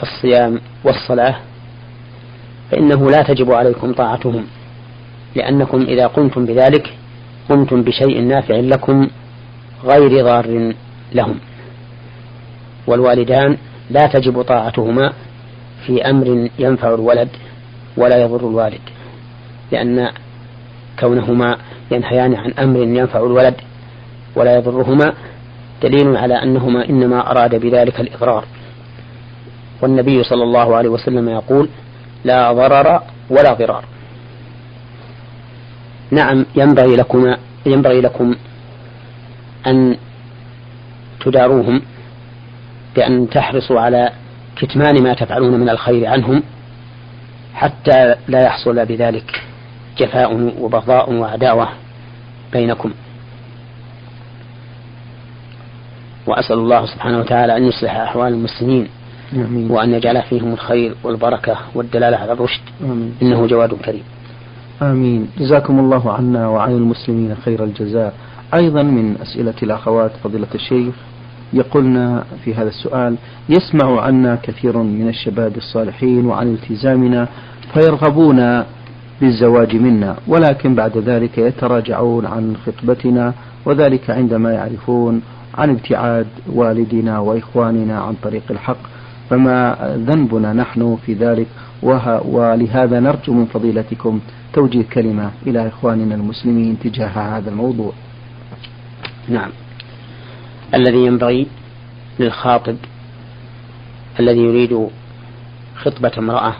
كالصيام 0.00 0.60
والصلاة 0.84 1.36
فإنه 2.70 3.10
لا 3.10 3.22
تجب 3.22 3.52
عليكم 3.52 3.92
طاعتهم 3.92 4.46
لأنكم 5.34 5.82
إذا 5.82 6.06
قمتم 6.06 6.46
بذلك 6.46 6.94
قمتم 7.48 7.82
بشيء 7.82 8.20
نافع 8.20 8.54
لكم 8.54 9.08
غير 9.84 10.24
ضار 10.24 10.74
لهم. 11.12 11.38
والوالدان 12.86 13.56
لا 13.90 14.06
تجب 14.06 14.42
طاعتهما 14.42 15.12
في 15.86 16.02
أمر 16.10 16.48
ينفع 16.58 16.94
الولد 16.94 17.28
ولا 17.96 18.22
يضر 18.22 18.48
الوالد 18.48 18.80
لأن 19.72 20.10
كونهما 21.00 21.56
ينهيان 21.90 22.34
عن 22.34 22.52
أمر 22.52 22.82
ينفع 22.82 23.20
الولد 23.20 23.54
ولا 24.36 24.56
يضرهما 24.56 25.14
دليل 25.82 26.16
على 26.16 26.42
أنهما 26.42 26.88
إنما 26.88 27.30
أراد 27.30 27.54
بذلك 27.54 28.00
الإضرار 28.00 28.44
والنبي 29.82 30.22
صلى 30.22 30.42
الله 30.42 30.76
عليه 30.76 30.88
وسلم 30.88 31.28
يقول 31.28 31.68
لا 32.24 32.52
ضرر 32.52 33.02
ولا 33.30 33.52
ضرار. 33.52 33.84
نعم 36.10 36.46
ينبغي 36.56 36.96
لكم 36.96 37.36
ينبغي 37.66 38.00
لكم 38.00 38.34
أن 39.66 39.96
تداروهم 41.20 41.82
بأن 42.96 43.28
تحرصوا 43.28 43.80
على 43.80 44.12
كتمان 44.56 45.02
ما 45.02 45.14
تفعلون 45.14 45.60
من 45.60 45.68
الخير 45.68 46.06
عنهم 46.06 46.42
حتى 47.54 48.14
لا 48.28 48.42
يحصل 48.42 48.86
بذلك 48.86 49.42
جفاء 49.98 50.52
وبغضاء 50.60 51.12
وعداوة 51.12 51.68
بينكم. 52.52 52.92
وأسأل 56.26 56.58
الله 56.58 56.86
سبحانه 56.86 57.18
وتعالى 57.18 57.56
أن 57.56 57.64
يصلح 57.64 57.96
أحوال 57.96 58.32
المسلمين 58.32 58.88
آمين. 59.34 59.70
وأن 59.70 59.92
يجعل 59.94 60.22
فيهم 60.22 60.52
الخير 60.52 60.94
والبركة 61.04 61.56
والدلالة 61.74 62.16
على 62.16 62.32
الرشد 62.32 62.60
آمين. 62.84 63.14
إنه 63.22 63.46
جواد 63.46 63.74
كريم 63.74 64.02
آمين 64.82 65.28
جزاكم 65.38 65.78
الله 65.78 66.12
عنا 66.12 66.48
وعن 66.48 66.72
المسلمين 66.72 67.34
خير 67.44 67.64
الجزاء 67.64 68.14
أيضا 68.54 68.82
من 68.82 69.16
أسئلة 69.22 69.54
الأخوات 69.62 70.10
فضيلة 70.24 70.46
الشيخ 70.54 70.94
يقولنا 71.52 72.24
في 72.44 72.54
هذا 72.54 72.68
السؤال 72.68 73.16
يسمع 73.48 74.00
عنا 74.00 74.38
كثير 74.42 74.78
من 74.78 75.08
الشباب 75.08 75.56
الصالحين 75.56 76.26
وعن 76.26 76.54
التزامنا 76.54 77.28
فيرغبون 77.74 78.62
بالزواج 79.20 79.76
منا 79.76 80.16
ولكن 80.28 80.74
بعد 80.74 80.98
ذلك 80.98 81.38
يتراجعون 81.38 82.26
عن 82.26 82.56
خطبتنا 82.66 83.34
وذلك 83.64 84.10
عندما 84.10 84.52
يعرفون 84.52 85.22
عن 85.54 85.70
ابتعاد 85.70 86.26
والدنا 86.46 87.18
وإخواننا 87.18 88.00
عن 88.00 88.14
طريق 88.22 88.42
الحق 88.50 88.78
فما 89.30 89.76
ذنبنا 90.06 90.52
نحن 90.52 90.98
في 91.06 91.14
ذلك 91.14 91.46
ولهذا 92.24 93.00
نرجو 93.00 93.32
من 93.32 93.46
فضيلتكم 93.46 94.20
توجيه 94.52 94.82
كلمة 94.82 95.30
إلى 95.46 95.68
إخواننا 95.68 96.14
المسلمين 96.14 96.78
تجاه 96.78 97.38
هذا 97.38 97.50
الموضوع 97.50 97.92
نعم 99.28 99.50
الذي 100.74 101.06
ينبغي 101.06 101.46
للخاطب 102.20 102.76
الذي 104.20 104.40
يريد 104.40 104.88
خطبة 105.76 106.12
امرأة 106.18 106.54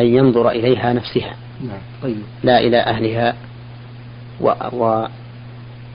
أن 0.00 0.06
ينظر 0.06 0.50
إليها 0.50 0.92
نفسها 0.92 1.36
نعم. 1.60 1.80
طيب. 2.02 2.22
لا 2.44 2.60
إلى 2.60 2.76
أهلها 2.76 3.34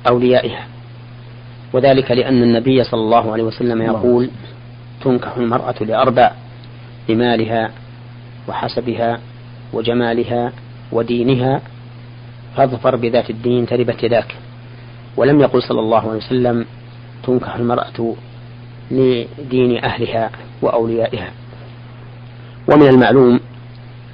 وأوليائها 0.06 0.68
وذلك 1.74 2.12
لأن 2.12 2.44
النبي 2.44 2.84
صلى 2.84 3.00
الله 3.00 3.32
عليه 3.32 3.44
وسلم 3.44 3.82
يقول 3.82 4.30
تنكح 5.04 5.38
المرأة 5.38 5.76
لأربع 5.82 6.32
لمالها 7.10 7.72
وحسبها 8.48 9.20
وجمالها 9.74 10.52
ودينها 10.92 11.62
فاظفر 12.56 12.96
بذات 12.96 13.30
الدين 13.30 13.66
تربت 13.66 14.04
يداك. 14.04 14.36
ولم 15.18 15.40
يقل 15.40 15.62
صلى 15.62 15.80
الله 15.80 16.00
عليه 16.00 16.18
وسلم 16.18 16.66
تنكح 17.24 17.56
المرأة 17.56 18.16
لدين 18.92 19.84
أهلها 19.84 20.30
وأوليائها. 20.62 21.32
ومن 22.68 22.88
المعلوم 22.88 23.40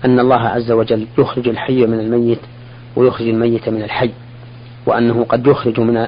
أن 0.05 0.19
الله 0.19 0.39
عز 0.39 0.71
وجل 0.71 1.07
يخرج 1.17 1.47
الحي 1.47 1.85
من 1.85 1.99
الميت 1.99 2.39
ويخرج 2.95 3.27
الميت 3.27 3.69
من 3.69 3.83
الحي 3.83 4.11
وأنه 4.85 5.23
قد 5.29 5.47
يخرج 5.47 5.79
من 5.79 6.07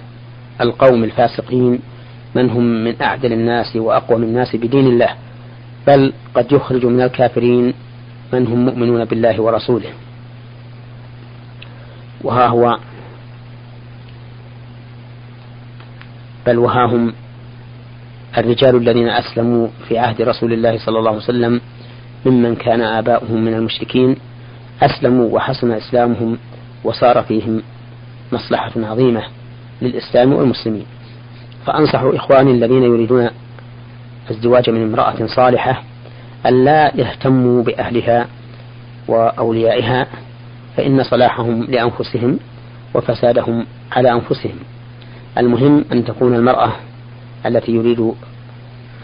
القوم 0.61 1.03
الفاسقين 1.03 1.79
من 2.35 2.49
هم 2.49 2.83
من 2.83 3.01
أعدل 3.01 3.33
الناس 3.33 3.75
وأقوم 3.75 4.23
الناس 4.23 4.55
بدين 4.55 4.87
الله 4.87 5.09
بل 5.87 6.13
قد 6.35 6.51
يخرج 6.51 6.85
من 6.85 7.01
الكافرين 7.01 7.73
من 8.33 8.47
هم 8.47 8.65
مؤمنون 8.65 9.05
بالله 9.05 9.41
ورسوله. 9.41 9.89
وها 12.21 12.47
هو 12.47 12.77
بل 16.47 16.57
وها 16.57 16.85
هم 16.85 17.13
الرجال 18.37 18.75
الذين 18.75 19.09
أسلموا 19.09 19.67
في 19.87 19.97
عهد 19.97 20.21
رسول 20.21 20.53
الله 20.53 20.77
صلى 20.85 20.99
الله 20.99 21.09
عليه 21.09 21.19
وسلم 21.19 21.61
ممن 22.25 22.55
كان 22.55 22.81
آباؤهم 22.81 23.45
من 23.45 23.53
المشركين 23.53 24.15
أسلموا 24.81 25.29
وحسن 25.35 25.71
إسلامهم 25.71 26.37
وصار 26.83 27.23
فيهم 27.23 27.61
مصلحة 28.31 28.71
عظيمة. 28.77 29.23
للإسلام 29.81 30.33
والمسلمين. 30.33 30.85
فأنصح 31.65 32.01
إخواني 32.03 32.51
الذين 32.51 32.83
يريدون 32.83 33.29
الزواج 34.31 34.69
من 34.69 34.83
امرأة 34.83 35.25
صالحة 35.25 35.83
أن 36.45 36.65
لا 36.65 36.91
يهتموا 36.95 37.63
بأهلها 37.63 38.27
وأوليائها 39.07 40.07
فإن 40.77 41.03
صلاحهم 41.03 41.63
لأنفسهم 41.63 42.39
وفسادهم 42.93 43.65
على 43.91 44.11
أنفسهم. 44.11 44.55
المهم 45.37 45.85
أن 45.91 46.05
تكون 46.05 46.35
المرأة 46.35 46.71
التي 47.45 47.71
يريد 47.71 48.13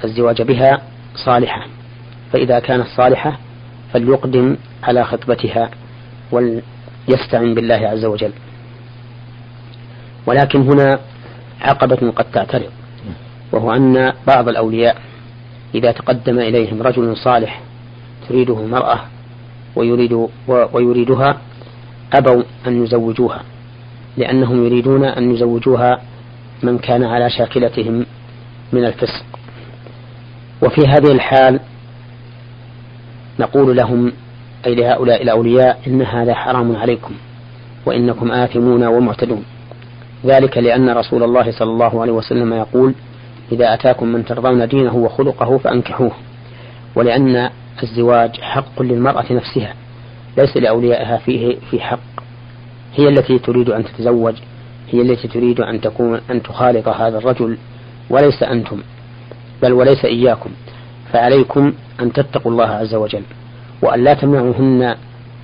الزواج 0.03 0.41
بها 0.41 0.81
صالحة. 1.15 1.65
فإذا 2.33 2.59
كانت 2.59 2.87
صالحة 2.97 3.37
فليقدم 3.93 4.57
على 4.83 5.03
خطبتها 5.03 5.69
وليستعن 6.31 7.53
بالله 7.53 7.75
عز 7.75 8.05
وجل. 8.05 8.31
ولكن 10.25 10.61
هنا 10.61 10.99
عقبة 11.61 12.11
قد 12.11 12.25
تعترض 12.33 12.71
وهو 13.51 13.71
أن 13.71 14.13
بعض 14.27 14.49
الأولياء 14.49 15.01
إذا 15.75 15.91
تقدم 15.91 16.39
إليهم 16.39 16.81
رجل 16.81 17.17
صالح 17.17 17.61
تريده 18.29 18.65
مرأة 18.65 18.99
ويريد 19.75 20.27
ويريدها 20.47 21.37
أبوا 22.13 22.43
أن 22.67 22.83
يزوجوها 22.83 23.43
لأنهم 24.17 24.65
يريدون 24.65 25.05
أن 25.05 25.31
يزوجوها 25.35 26.01
من 26.63 26.77
كان 26.77 27.03
على 27.03 27.29
شاكلتهم 27.29 28.05
من 28.73 28.85
الفسق. 28.85 29.25
وفي 30.61 30.87
هذه 30.87 31.11
الحال 31.11 31.59
نقول 33.39 33.77
لهم 33.77 34.13
أي 34.65 34.75
لهؤلاء 34.75 35.23
الأولياء 35.23 35.79
إن 35.87 36.01
هذا 36.01 36.33
حرام 36.33 36.75
عليكم 36.75 37.13
وإنكم 37.85 38.31
آثمون 38.31 38.83
ومعتدون. 38.83 39.43
ذلك 40.25 40.57
لأن 40.57 40.89
رسول 40.89 41.23
الله 41.23 41.51
صلى 41.51 41.71
الله 41.71 42.01
عليه 42.01 42.13
وسلم 42.13 42.53
يقول 42.53 42.93
إذا 43.51 43.73
أتاكم 43.73 44.07
من 44.07 44.25
ترضون 44.25 44.67
دينه 44.67 44.95
وخلقه 44.95 45.57
فأنكحوه 45.57 46.11
ولأن 46.95 47.49
الزواج 47.83 48.41
حق 48.41 48.81
للمرأة 48.81 49.33
نفسها 49.33 49.73
ليس 50.37 50.57
لأوليائها 50.57 51.17
فيه 51.17 51.57
في 51.71 51.79
حق. 51.79 51.99
هي 52.95 53.07
التي 53.07 53.39
تريد 53.39 53.69
أن 53.69 53.83
تتزوج 53.83 54.35
هي 54.89 55.01
التي 55.01 55.27
تريد 55.27 55.61
أن 55.61 55.81
تكون 55.81 56.19
أن 56.31 56.43
تخالط 56.43 56.87
هذا 56.87 57.17
الرجل 57.17 57.57
وليس 58.09 58.43
أنتم 58.43 58.81
بل 59.61 59.73
وليس 59.73 60.05
إياكم. 60.05 60.49
فعليكم 61.13 61.73
أن 61.99 62.13
تتقوا 62.13 62.51
الله 62.51 62.67
عز 62.67 62.95
وجل 62.95 63.23
وأن 63.81 64.03
لا 64.03 64.13
تمنعوهن 64.13 64.95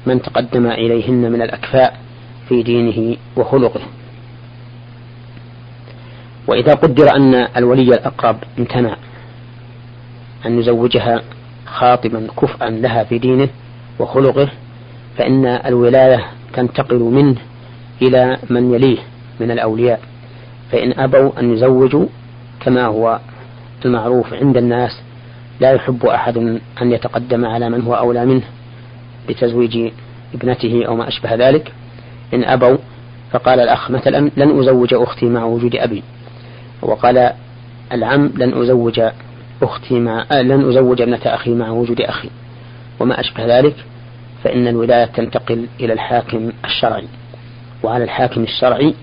من 0.06 0.22
تقدم 0.22 0.68
إليهن 0.68 1.32
من 1.32 1.42
الأكفاء 1.42 2.00
في 2.50 2.63
دينه 2.63 3.18
وخلقه. 3.38 3.82
وإذا 6.47 6.73
قدر 6.73 7.15
أن 7.15 7.33
الولي 7.57 7.81
الأقرب 7.95 8.38
امتنع 8.60 8.95
أن 10.45 10.60
يزوجها 10.60 11.21
خاطبا 11.65 12.27
كفءا 12.41 12.69
لها 12.69 13.03
في 13.03 13.17
دينه 13.17 13.49
وخلقه 13.99 14.49
فإن 15.17 15.45
الولاية 15.45 16.25
تنتقل 16.53 16.99
منه 16.99 17.36
إلى 18.01 18.38
من 18.49 18.73
يليه 18.73 18.97
من 19.39 19.51
الأولياء. 19.51 19.99
فإن 20.71 20.99
أبوا 20.99 21.39
أن 21.39 21.53
يزوجوا 21.53 22.05
كما 22.60 22.86
هو 22.86 23.19
المعروف 23.86 24.33
عند 24.33 24.57
الناس 24.57 25.01
لا 25.60 25.71
يحب 25.71 26.05
أحد 26.05 26.38
أن 26.81 26.91
يتقدم 26.91 27.45
على 27.45 27.69
من 27.69 27.81
هو 27.81 27.93
أولى 27.93 28.25
منه 28.25 28.43
بتزويج 29.29 29.91
ابنته 30.33 30.86
أو 30.88 30.95
ما 30.95 31.07
أشبه 31.07 31.36
ذلك. 31.36 31.73
إن 32.33 32.43
أبوا 32.43 32.77
فقال 33.31 33.60
الأخ 33.60 33.91
مثلا 33.91 34.31
لن 34.38 34.60
أزوج 34.60 34.93
أختي 34.93 35.25
مع 35.25 35.43
وجود 35.43 35.75
أبي. 35.75 36.03
وقال 36.82 37.32
العم 37.92 38.32
لن 38.38 38.62
أزوج 38.62 39.02
أختي 39.63 40.00
مع 40.00 40.26
آه 40.32 40.42
لن 40.42 40.70
أزوج 40.70 41.02
ابنة 41.02 41.20
أخي 41.26 41.54
مع 41.54 41.70
وجود 41.70 42.02
أخي. 42.02 42.30
وما 43.00 43.20
أشبه 43.20 43.60
ذلك 43.60 43.76
فإن 44.44 44.68
الولاية 44.68 45.06
تنتقل 45.06 45.68
إلى 45.80 45.94
الحاكم 45.94 46.52
الشرعي. 46.66 47.08
وعلى 47.84 48.04
الحاكم 48.04 48.44
الشرعي 48.44 48.94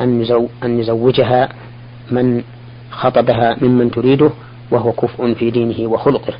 أن 0.00 0.26
أن 0.64 0.80
يزوجها 0.80 1.48
من 2.10 2.42
خطبها 2.90 3.56
ممن 3.62 3.90
تريده 3.90 4.30
وهو 4.70 4.92
كفء 4.92 5.34
في 5.34 5.50
دينه 5.50 5.90
وخلقه. 5.90 6.34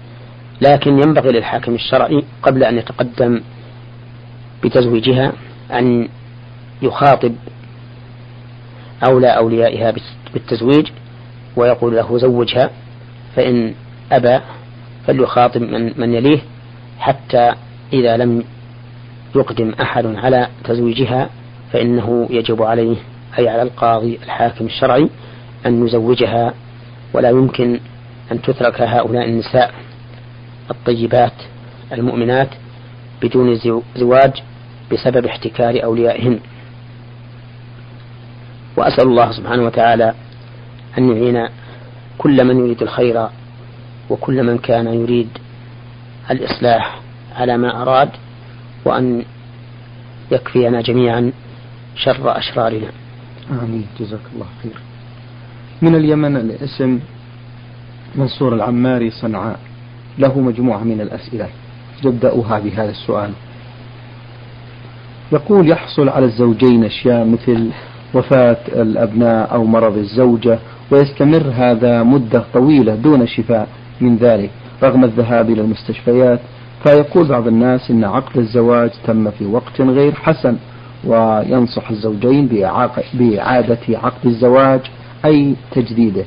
لكن 0.61 0.91
ينبغي 0.91 1.33
للحاكم 1.33 1.75
الشرعي 1.75 2.25
قبل 2.43 2.65
أن 2.65 2.79
يتقدم 2.79 3.41
بتزويجها 4.65 5.33
أن 5.73 6.09
يخاطب 6.83 7.35
أولى 9.05 9.29
أوليائها 9.29 9.91
بالتزويج 10.35 10.87
ويقول 11.57 11.97
له 11.97 12.19
زوجها 12.19 12.71
فإن 13.37 13.75
أبى 14.13 14.41
فليخاطب 15.07 15.61
من, 15.61 16.01
من 16.01 16.15
يليه 16.15 16.39
حتى 16.99 17.53
إذا 17.93 18.17
لم 18.17 18.45
يقدم 19.37 19.75
أحد 19.83 20.07
على 20.07 20.49
تزويجها 20.65 21.29
فإنه 21.73 22.27
يجب 22.31 22.63
عليه 22.63 22.97
أي 23.39 23.49
على 23.49 23.63
القاضي 23.63 24.19
الحاكم 24.23 24.67
الشرعي 24.67 25.09
أن 25.67 25.87
يزوجها. 25.87 26.55
ولا 27.15 27.31
يمكن 27.31 27.81
أن 28.33 28.43
تترك 28.43 28.81
هؤلاء 28.81 29.29
النساء 29.29 29.75
الطيبات 30.71 31.33
المؤمنات 31.93 32.49
بدون 33.23 33.61
زواج 33.97 34.43
بسبب 34.93 35.27
احتكار 35.27 35.85
أوليائهن. 35.85 36.41
وأسأل 38.77 39.09
الله 39.09 39.33
سبحانه 39.33 39.63
وتعالى 39.63 40.15
أن 40.99 41.17
يعين 41.17 41.49
كل 42.19 42.45
من 42.45 42.59
يريد 42.59 42.83
الخير 42.83 43.29
وكل 44.11 44.43
من 44.43 44.59
كان 44.59 44.87
يريد 44.87 45.29
الإصلاح 46.31 47.01
على 47.37 47.57
ما 47.57 47.83
أراد 47.83 48.11
وأن 48.85 49.25
يكفينا 50.31 50.81
جميعا 50.81 51.33
شر 51.97 52.39
أشرارنا. 52.39 52.89
آمين. 53.51 53.87
جزاك 54.01 54.21
الله 54.35 54.47
خير. 54.63 54.73
من 55.83 55.95
اليمن 55.95 56.37
الاسم 56.37 57.01
منصور 58.15 58.55
العماري 58.55 59.11
صنعاء. 59.11 59.61
له 60.19 60.41
مجموعة 60.41 60.85
من 60.85 61.01
الأسئلة. 61.01 61.49
يبدأها 62.05 62.59
بهذا 62.59 62.91
السؤال. 62.91 63.33
يقول 65.33 65.69
يحصل 65.69 66.09
على 66.09 66.27
الزوجين 66.27 66.85
أشياء 66.85 67.25
مثل 67.25 67.71
وفاة 68.15 68.57
الأبناء 68.69 69.55
أو 69.55 69.65
مرض 69.65 69.97
الزوجة 69.97 70.59
ويستمر 70.91 71.43
هذا 71.55 72.03
مدة 72.03 72.45
طويلة 72.55 72.95
دون 72.95 73.27
شفاء 73.27 73.69
من 74.01 74.17
ذلك. 74.17 74.51
رغم 74.83 75.05
الذهاب 75.05 75.51
إلى 75.51 75.61
المستشفيات 75.61 76.41
فيقول 76.85 77.29
بعض 77.29 77.47
الناس 77.47 77.91
إن 77.91 78.05
عقد 78.05 78.37
الزواج 78.39 78.91
تم 79.07 79.31
في 79.31 79.47
وقت 79.47 79.81
غير 79.81 80.13
حسن 80.15 80.57
وينصح 81.05 81.91
الزوجين 81.91 82.47
بإعادة 83.15 83.79
عقد 83.89 84.27
الزواج 84.27 84.81
أي 85.25 85.55
تجديده. 85.71 86.25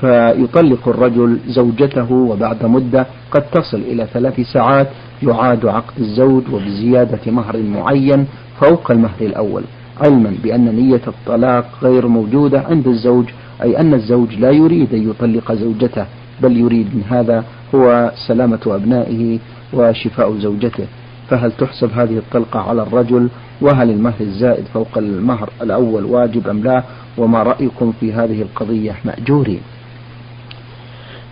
فيطلق 0.00 0.88
الرجل 0.88 1.38
زوجته 1.46 2.12
وبعد 2.12 2.64
مدة 2.64 3.06
قد 3.30 3.42
تصل 3.42 3.76
إلى 3.80 4.06
ثلاث 4.14 4.40
ساعات 4.40 4.88
يعاد 5.22 5.66
عقد 5.66 5.98
الزوج 5.98 6.42
وبزيادة 6.52 7.32
مهر 7.32 7.56
معين 7.62 8.26
فوق 8.60 8.90
المهر 8.90 9.20
الأول. 9.20 9.62
علما 10.00 10.34
بأن 10.42 10.76
نية 10.76 11.02
الطلاق 11.06 11.70
غير 11.82 12.06
موجودة 12.06 12.60
عند 12.60 12.86
الزوج 12.86 13.24
أي 13.62 13.80
أن 13.80 13.94
الزوج 13.94 14.34
لا 14.34 14.50
يريد 14.50 14.94
أن 14.94 15.10
يطلق 15.10 15.52
زوجته 15.52 16.06
بل 16.42 16.56
يريد 16.56 16.94
من 16.94 17.02
هذا 17.10 17.44
هو 17.74 18.12
سلامة 18.26 18.60
أبنائه 18.66 19.38
وشفاء 19.72 20.38
زوجته. 20.38 20.86
فهل 21.30 21.52
تحسب 21.52 21.90
هذه 21.92 22.18
الطلقة 22.18 22.60
على 22.60 22.82
الرجل؟ 22.82 23.28
وهل 23.60 23.90
المهر 23.90 24.20
الزائد 24.20 24.64
فوق 24.74 24.98
المهر 24.98 25.50
الأول 25.62 26.04
واجب 26.04 26.48
أم 26.48 26.62
لا؟ 26.62 26.82
وما 27.18 27.42
رأيكم 27.42 27.92
في 28.00 28.12
هذه 28.12 28.42
القضية؟ 28.42 28.96
مأجورين. 29.04 29.60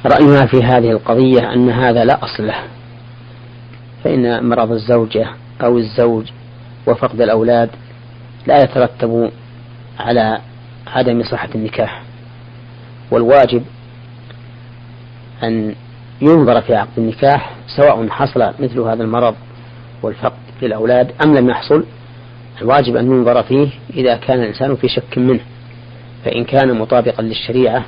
رأينا 0.07 0.47
في 0.47 0.63
هذه 0.63 0.91
القضية 0.91 1.53
أن 1.53 1.71
هذا 1.71 2.05
لا 2.05 2.25
أصل 2.25 2.47
له. 2.47 2.59
فإن 4.05 4.49
مرض 4.49 4.73
الزوجة 4.73 5.27
أو 5.63 5.79
الزوج 5.79 6.25
وفقد 6.87 7.21
الأولاد 7.21 7.71
لا 8.47 8.63
يترتب 8.63 9.31
على 9.99 10.39
عدم 10.87 11.23
صحة 11.23 11.49
النكاح 11.55 12.03
والواجب 13.11 13.63
أن 15.43 15.75
ينظر 16.21 16.61
في 16.61 16.75
عقد 16.75 16.99
النكاح 16.99 17.51
سواء 17.77 18.09
حصل 18.09 18.53
مثل 18.59 18.81
هذا 18.81 19.03
المرض 19.03 19.35
والفقد 20.03 20.37
للأولاد 20.63 21.13
أم 21.25 21.37
لم 21.37 21.51
يحصل 21.51 21.85
الواجب 22.63 22.97
أن 22.97 23.07
ينظر 23.07 23.43
فيه 23.43 23.69
إذا 23.95 24.17
كان 24.17 24.41
الإنسان 24.41 24.77
في 24.77 24.89
شك 24.89 25.19
منه 25.19 25.41
فإن 26.25 26.45
كان 26.45 26.79
مطابقا 26.79 27.23
للشريعة 27.23 27.85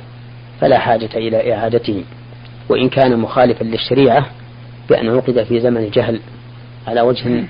فلا 0.61 0.79
حاجة 0.79 1.09
إلى 1.15 1.53
إعادته 1.53 2.03
وإن 2.69 2.89
كان 2.89 3.19
مخالفا 3.19 3.63
للشريعة 3.63 4.25
بأن 4.89 5.09
عقد 5.09 5.43
في 5.43 5.59
زمن 5.59 5.77
الجهل 5.77 6.19
على 6.87 7.01
وجه 7.01 7.43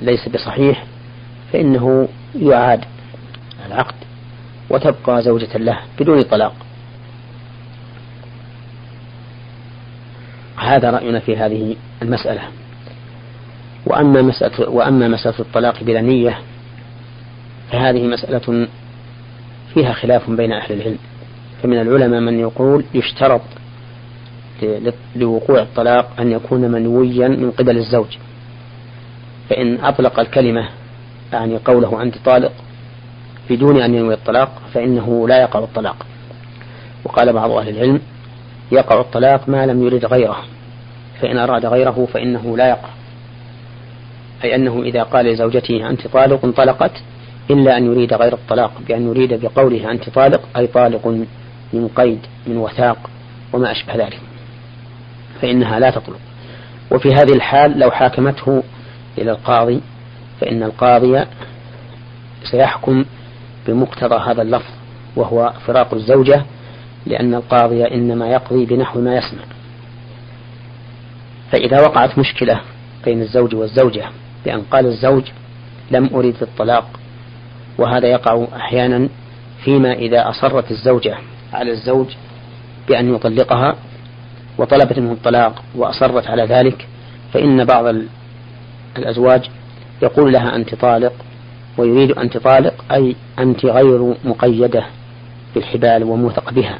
ليس 0.00 0.28
بصحيح 0.28 0.84
فإنه 1.52 2.08
يعاد 2.34 2.84
العقد 3.66 3.94
وتبقى 4.70 5.22
زوجة 5.22 5.58
له 5.58 5.78
بدون 6.00 6.22
طلاق. 6.22 6.54
هذا 10.56 10.90
رأينا 10.90 11.18
في 11.18 11.36
هذه 11.36 11.76
المسألة. 12.02 12.42
وأما 13.86 14.22
مسألة 14.22 14.70
وأما 14.70 15.08
مسألة 15.08 15.38
الطلاق 15.38 15.84
بلا 15.84 16.00
نية 16.00 16.38
فهذه 17.72 18.06
مسألة 18.06 18.68
فيها 19.74 19.92
خلاف 19.92 20.30
بين 20.30 20.52
أهل 20.52 20.74
العلم. 20.74 20.98
فمن 21.62 21.80
العلماء 21.80 22.20
من 22.20 22.38
يقول 22.38 22.84
يشترط 22.94 23.40
لوقوع 25.16 25.62
الطلاق 25.62 26.20
أن 26.20 26.32
يكون 26.32 26.60
منويا 26.60 27.28
من 27.28 27.50
قبل 27.50 27.76
الزوج. 27.76 28.16
فإن 29.50 29.80
أطلق 29.80 30.20
الكلمة 30.20 30.68
يعني 31.32 31.56
قوله 31.56 32.02
أنت 32.02 32.18
طالق 32.24 32.52
بدون 33.50 33.80
أن 33.80 33.94
ينوي 33.94 34.14
الطلاق 34.14 34.62
فإنه 34.74 35.28
لا 35.28 35.40
يقع 35.40 35.60
الطلاق. 35.60 36.06
وقال 37.04 37.32
بعض 37.32 37.50
أهل 37.50 37.68
العلم 37.68 38.00
يقع 38.72 39.00
الطلاق 39.00 39.48
ما 39.48 39.66
لم 39.66 39.86
يرد 39.86 40.04
غيره 40.04 40.44
فإن 41.20 41.38
أراد 41.38 41.66
غيره 41.66 42.08
فإنه 42.12 42.56
لا 42.56 42.68
يقع. 42.68 42.88
أي 44.44 44.54
أنه 44.54 44.82
إذا 44.82 45.02
قال 45.02 45.26
لزوجته 45.26 45.90
أنت 45.90 46.06
طالق 46.06 46.44
انطلقت 46.44 46.92
إلا 47.50 47.76
أن 47.76 47.86
يريد 47.86 48.14
غير 48.14 48.32
الطلاق 48.32 48.72
بأن 48.88 49.08
يريد 49.08 49.40
بقوله 49.44 49.90
أنت 49.90 50.08
طالق 50.08 50.40
أي 50.56 50.66
طالق 50.66 51.06
من 51.72 51.88
قيد 51.96 52.20
من 52.46 52.56
وثاق 52.56 53.10
وما 53.52 53.72
أشبه 53.72 53.94
ذلك. 53.94 54.20
فإنها 55.42 55.80
لا 55.80 55.90
تطلق. 55.90 56.18
وفي 56.90 57.14
هذه 57.14 57.32
الحال 57.32 57.78
لو 57.78 57.90
حاكمته 57.90 58.62
إلى 59.18 59.30
القاضي 59.30 59.80
فإن 60.40 60.62
القاضي 60.62 61.24
سيحكم 62.50 63.04
بمقتضى 63.66 64.30
هذا 64.30 64.42
اللفظ 64.42 64.70
وهو 65.16 65.52
فراق 65.66 65.94
الزوجة 65.94 66.44
لأن 67.06 67.34
القاضي 67.34 67.84
إنما 67.84 68.28
يقضي 68.28 68.66
بنحو 68.66 69.00
ما 69.00 69.16
يسمع. 69.16 69.42
فإذا 71.52 71.80
وقعت 71.80 72.18
مشكلة 72.18 72.60
بين 73.04 73.22
الزوج 73.22 73.54
والزوجة 73.54 74.04
بأن 74.44 74.62
قال 74.62 74.86
الزوج 74.86 75.22
لم 75.90 76.10
أريد 76.14 76.36
الطلاق 76.42 76.84
وهذا 77.78 78.08
يقع 78.08 78.46
أحيانا 78.56 79.08
فيما 79.64 79.92
إذا 79.92 80.28
أصرت 80.28 80.70
الزوجة 80.70 81.16
على 81.52 81.70
الزوج 81.70 82.06
بأن 82.88 83.14
يطلقها 83.14 83.76
وطلبت 84.58 84.98
منه 84.98 85.12
الطلاق 85.12 85.62
وأصرت 85.74 86.26
على 86.26 86.44
ذلك 86.44 86.86
فإن 87.32 87.64
بعض 87.64 87.94
الأزواج 88.96 89.50
يقول 90.02 90.32
لها 90.32 90.56
أنت 90.56 90.74
طالق 90.74 91.12
ويريد 91.78 92.10
أن 92.12 92.30
تطالق 92.30 92.74
أي 92.92 93.16
أنت 93.38 93.66
غير 93.66 94.14
مقيدة 94.24 94.84
بالحبال 95.54 96.04
وموثق 96.04 96.50
بها. 96.52 96.78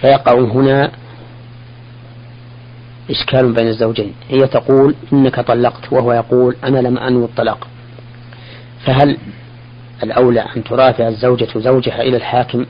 فيقع 0.00 0.34
هنا 0.40 0.90
إشكال 3.10 3.52
بين 3.52 3.68
الزوجين. 3.68 4.12
هي 4.28 4.46
تقول 4.46 4.94
إنك 5.12 5.40
طلقت 5.40 5.92
وهو 5.92 6.12
يقول 6.12 6.56
أنا 6.64 6.78
لم 6.78 6.98
أنوي 6.98 7.24
الطلاق. 7.24 7.66
فهل 8.86 9.18
الأولى 10.02 10.40
أن 10.56 10.64
ترافع 10.64 11.08
الزوجة 11.08 11.48
زوجها 11.58 12.02
إلى 12.02 12.16
الحاكم 12.16 12.66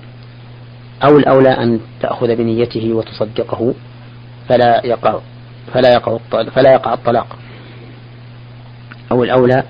أو 1.05 1.19
الأولى 1.19 1.49
أن 1.49 1.81
تأخذ 2.01 2.37
بنيته 2.37 2.93
وتصدقه؟ 2.93 3.75
فلا 4.49 4.87
يقع 4.87 5.19
فلا 5.75 5.93
يقع 5.93 6.19
فلا 6.55 6.73
يقع 6.73 6.95
الطلاق. 6.95 7.37
أو 9.13 9.25
الأولى 9.25 9.63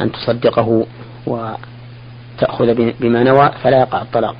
أن 0.00 0.12
تصدقه 0.12 0.86
وتأخذ 1.26 2.74
بما 3.00 3.22
نوى 3.22 3.50
فلا 3.62 3.78
يقع 3.78 4.02
الطلاق. 4.02 4.36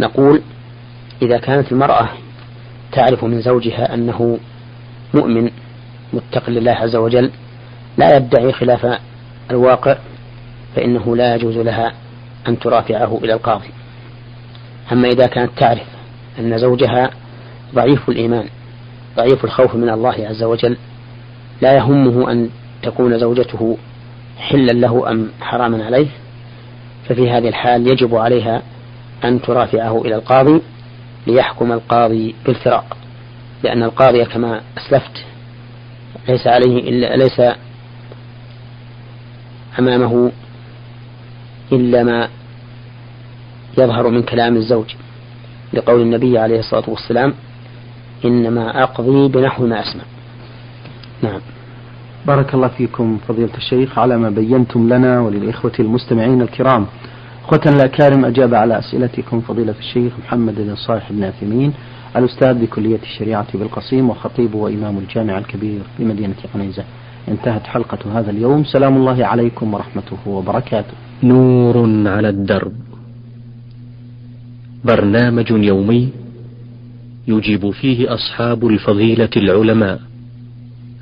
نقول 0.00 0.42
إذا 1.22 1.38
كانت 1.38 1.72
المرأة 1.72 2.08
تعرف 2.92 3.24
من 3.24 3.40
زوجها 3.40 3.94
أنه 3.94 4.38
مؤمن 5.14 5.50
متق 6.12 6.50
لله 6.50 6.72
عز 6.72 6.96
وجل 6.96 7.30
لا 7.98 8.16
يدعي 8.16 8.52
خلاف 8.52 8.98
الواقع 9.50 9.96
فإنه 10.76 11.16
لا 11.16 11.34
يجوز 11.34 11.58
لها 11.58 11.92
أن 12.48 12.58
ترافعه 12.58 13.20
إلى 13.24 13.32
القاضي. 13.32 13.70
أما 14.92 15.08
إذا 15.08 15.26
كانت 15.26 15.50
تعرف 15.58 15.86
أن 16.38 16.58
زوجها 16.58 17.10
ضعيف 17.74 18.08
الإيمان 18.08 18.44
ضعيف 19.16 19.44
الخوف 19.44 19.74
من 19.74 19.90
الله 19.90 20.26
عز 20.28 20.42
وجل 20.42 20.76
لا 21.60 21.76
يهمه 21.76 22.32
أن 22.32 22.48
تكون 22.82 23.18
زوجته 23.18 23.76
حلا 24.38 24.72
له 24.72 25.10
أم 25.10 25.30
حراما 25.40 25.84
عليه 25.84 26.06
ففي 27.08 27.30
هذه 27.30 27.48
الحال 27.48 27.90
يجب 27.92 28.14
عليها 28.14 28.62
أن 29.24 29.42
ترافعه 29.42 30.02
إلى 30.02 30.14
القاضي 30.14 30.60
ليحكم 31.26 31.72
القاضي 31.72 32.34
بالفراق 32.46 32.96
لأن 33.62 33.82
القاضي 33.82 34.24
كما 34.24 34.60
أسلفت 34.78 35.24
ليس 36.28 36.46
عليه 36.46 36.88
إلا 36.90 37.16
ليس 37.16 37.42
أمامه 39.78 40.32
إلا 41.72 42.02
ما 42.02 42.28
يظهر 43.78 44.08
من 44.08 44.22
كلام 44.22 44.56
الزوج 44.56 44.94
لقول 45.72 46.00
النبي 46.00 46.38
عليه 46.38 46.58
الصلاة 46.58 46.90
والسلام 46.90 47.34
إنما 48.24 48.82
أقضي 48.82 49.28
بنحو 49.28 49.66
ما 49.66 49.80
أسمع. 49.80 50.02
نعم. 51.22 51.40
بارك 52.26 52.54
الله 52.54 52.68
فيكم 52.68 53.18
فضيلة 53.28 53.56
الشيخ 53.56 53.98
على 53.98 54.16
ما 54.18 54.30
بينتم 54.30 54.88
لنا 54.92 55.20
وللإخوة 55.20 55.72
المستمعين 55.80 56.42
الكرام. 56.42 56.86
أخوتنا 57.44 57.76
الأكارم 57.76 58.24
أجاب 58.24 58.54
على 58.54 58.78
أسئلتكم 58.78 59.40
فضيلة 59.40 59.74
الشيخ 59.78 60.12
محمد 60.24 60.54
بن 60.54 60.74
صالح 60.76 61.12
بن 61.12 61.24
عثيمين 61.24 61.72
الأستاذ 62.16 62.54
بكلية 62.54 62.98
الشريعة 63.02 63.58
بالقصيم 63.58 64.10
وخطيب 64.10 64.54
وإمام 64.54 64.98
الجامع 64.98 65.38
الكبير 65.38 65.80
بمدينة 65.98 66.34
عنيزة. 66.54 66.84
انتهت 67.28 67.66
حلقة 67.66 68.18
هذا 68.18 68.30
اليوم. 68.30 68.64
سلام 68.64 68.96
الله 68.96 69.26
عليكم 69.26 69.74
ورحمته 69.74 70.16
وبركاته. 70.26 70.94
نور 71.22 72.08
على 72.08 72.28
الدرب. 72.28 72.72
برنامج 74.84 75.50
يومي 75.50 76.08
يجيب 77.28 77.70
فيه 77.70 78.14
أصحاب 78.14 78.66
الفضيلة 78.66 79.30
العلماء. 79.36 80.09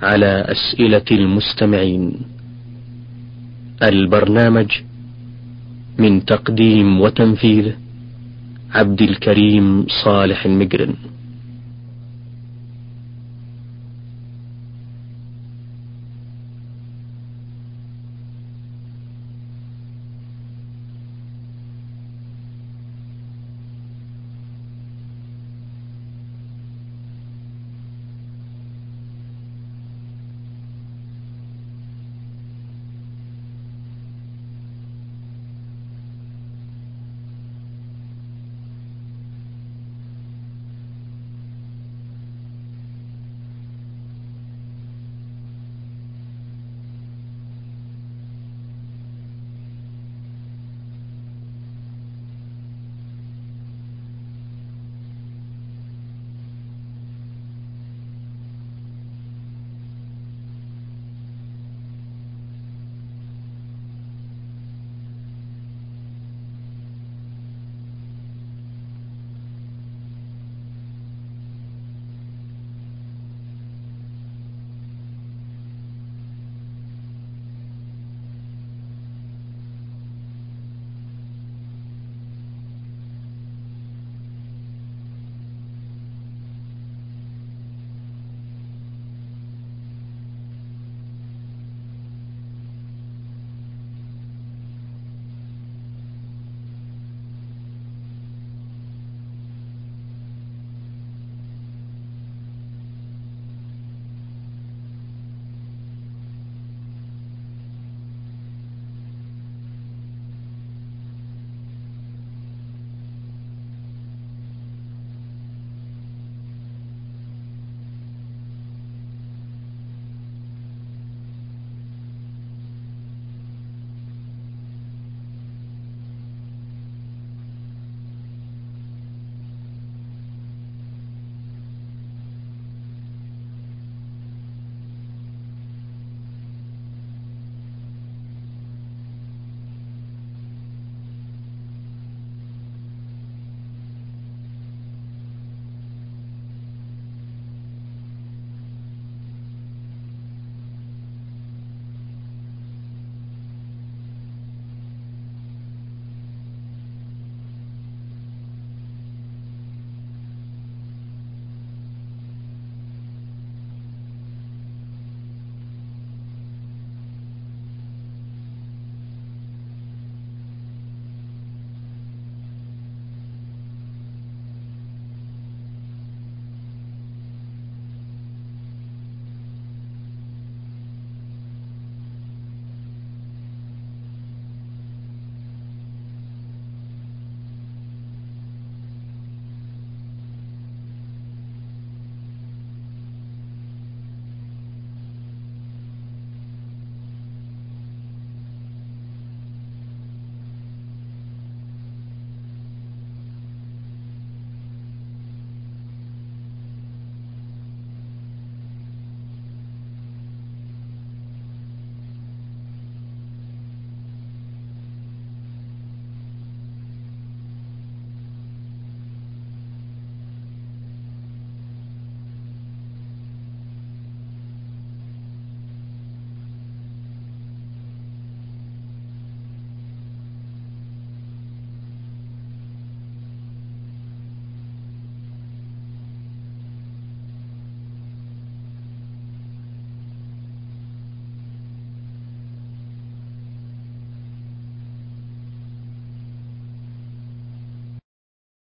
على 0.02 0.44
أسئلة 0.48 1.08
المستمعين. 1.10 2.12
البرنامج 3.82 4.70
من 5.98 6.24
تقديم 6.24 7.00
وتنفيذ 7.00 7.72
عبد 8.74 9.02
الكريم 9.02 9.86
صالح 10.04 10.44
المقرن 10.46 10.94